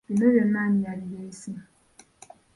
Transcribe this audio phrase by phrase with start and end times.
[0.07, 1.49] Bino byonna ani yabireese?